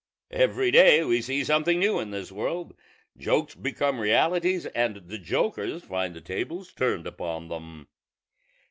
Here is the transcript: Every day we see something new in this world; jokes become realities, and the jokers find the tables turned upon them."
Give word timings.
Every 0.31 0.71
day 0.71 1.03
we 1.03 1.21
see 1.21 1.43
something 1.43 1.77
new 1.79 1.99
in 1.99 2.09
this 2.09 2.31
world; 2.31 2.73
jokes 3.15 3.53
become 3.53 3.99
realities, 3.99 4.65
and 4.65 4.95
the 4.95 5.19
jokers 5.19 5.83
find 5.83 6.15
the 6.15 6.21
tables 6.21 6.73
turned 6.73 7.05
upon 7.05 7.49
them." 7.49 7.87